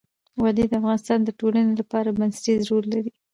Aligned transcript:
وادي 0.41 0.65
د 0.69 0.73
افغانستان 0.81 1.19
د 1.23 1.29
ټولنې 1.39 1.73
لپاره 1.81 2.15
بنسټيز 2.17 2.59
رول 2.69 2.85
لري. 2.93 3.11